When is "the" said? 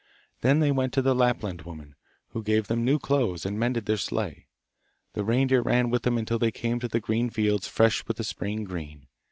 1.03-1.13, 5.13-5.23, 6.87-6.99, 8.17-8.23